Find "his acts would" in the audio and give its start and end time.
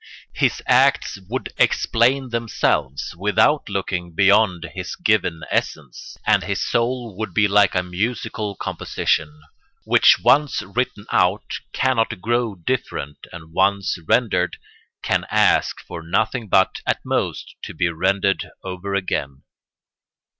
0.33-1.53